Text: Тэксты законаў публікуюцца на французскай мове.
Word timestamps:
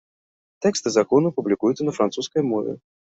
Тэксты 0.65 0.93
законаў 0.95 1.33
публікуюцца 1.39 1.83
на 1.89 1.93
французскай 1.99 2.43
мове. 2.51 2.73